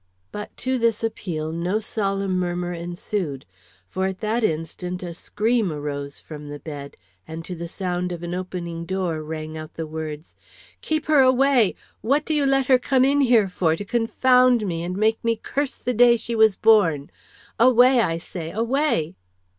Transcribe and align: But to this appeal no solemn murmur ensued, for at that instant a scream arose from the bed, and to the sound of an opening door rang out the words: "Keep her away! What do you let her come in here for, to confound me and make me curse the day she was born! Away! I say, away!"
But 0.31 0.57
to 0.57 0.79
this 0.79 1.03
appeal 1.03 1.51
no 1.51 1.77
solemn 1.79 2.39
murmur 2.39 2.73
ensued, 2.73 3.45
for 3.87 4.05
at 4.07 4.19
that 4.21 4.43
instant 4.43 5.03
a 5.03 5.13
scream 5.13 5.71
arose 5.71 6.19
from 6.19 6.49
the 6.49 6.57
bed, 6.57 6.97
and 7.27 7.45
to 7.45 7.53
the 7.53 7.67
sound 7.67 8.11
of 8.11 8.23
an 8.23 8.33
opening 8.33 8.87
door 8.87 9.21
rang 9.21 9.55
out 9.59 9.75
the 9.75 9.85
words: 9.85 10.35
"Keep 10.81 11.05
her 11.05 11.19
away! 11.19 11.75
What 12.01 12.25
do 12.25 12.33
you 12.33 12.47
let 12.47 12.65
her 12.65 12.79
come 12.79 13.05
in 13.05 13.21
here 13.21 13.47
for, 13.47 13.75
to 13.75 13.85
confound 13.85 14.65
me 14.65 14.83
and 14.83 14.97
make 14.97 15.23
me 15.23 15.35
curse 15.35 15.75
the 15.75 15.93
day 15.93 16.17
she 16.17 16.33
was 16.33 16.55
born! 16.55 17.11
Away! 17.59 17.99
I 18.01 18.17
say, 18.17 18.49
away!" 18.49 19.13